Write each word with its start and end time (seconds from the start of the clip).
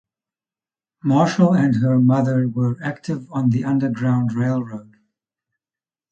Marshall 1.03 1.53
and 1.53 1.75
her 1.75 1.99
mother 1.99 2.49
were 2.49 2.75
active 2.83 3.31
on 3.31 3.51
the 3.51 3.63
Underground 3.63 4.33
Railroad. 4.33 4.95